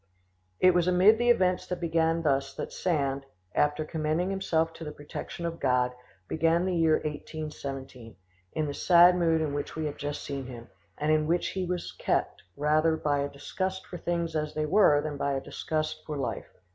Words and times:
It 0.59 0.73
was 0.73 0.87
amid 0.87 1.19
the 1.19 1.29
events 1.29 1.67
that 1.67 1.79
began 1.79 2.23
thus 2.23 2.55
that 2.55 2.73
Sand, 2.73 3.23
after 3.53 3.85
commending 3.85 4.31
himself 4.31 4.73
to 4.73 4.83
the 4.83 4.91
protection 4.91 5.45
of 5.45 5.59
God, 5.59 5.93
began 6.27 6.65
the 6.65 6.75
year 6.75 6.93
1817, 6.93 8.15
in 8.53 8.65
the 8.65 8.73
sad 8.73 9.15
mood 9.15 9.41
in 9.41 9.53
which 9.53 9.75
we 9.75 9.85
have 9.85 9.97
just 9.97 10.23
seen 10.23 10.47
him, 10.47 10.69
and 10.97 11.11
in 11.11 11.27
which 11.27 11.49
he 11.49 11.67
was 11.67 11.91
kept 11.91 12.41
rather 12.57 12.97
by 12.97 13.19
a 13.19 13.29
disgust 13.29 13.85
for 13.85 13.97
things 13.99 14.35
as 14.35 14.55
they 14.55 14.65
were 14.65 15.01
than 15.03 15.17
by 15.17 15.33
a 15.33 15.39
disgust 15.39 16.01
for 16.07 16.17
life. 16.17 16.49